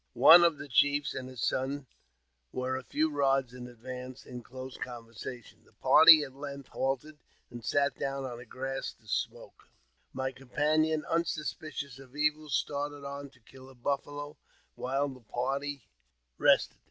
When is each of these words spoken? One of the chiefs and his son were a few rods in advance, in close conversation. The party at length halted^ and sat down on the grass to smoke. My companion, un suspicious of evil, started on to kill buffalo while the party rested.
One 0.17 0.43
of 0.43 0.57
the 0.57 0.67
chiefs 0.67 1.13
and 1.13 1.29
his 1.29 1.43
son 1.43 1.85
were 2.51 2.75
a 2.75 2.81
few 2.81 3.11
rods 3.11 3.53
in 3.53 3.67
advance, 3.67 4.25
in 4.25 4.41
close 4.41 4.75
conversation. 4.75 5.63
The 5.63 5.73
party 5.73 6.23
at 6.23 6.33
length 6.33 6.71
halted^ 6.71 7.19
and 7.51 7.63
sat 7.63 7.99
down 7.99 8.25
on 8.25 8.39
the 8.39 8.45
grass 8.47 8.93
to 8.93 9.07
smoke. 9.07 9.69
My 10.11 10.31
companion, 10.31 11.05
un 11.07 11.25
suspicious 11.25 11.99
of 11.99 12.15
evil, 12.15 12.49
started 12.49 13.05
on 13.05 13.29
to 13.29 13.39
kill 13.41 13.71
buffalo 13.75 14.37
while 14.73 15.07
the 15.07 15.19
party 15.21 15.85
rested. 16.39 16.79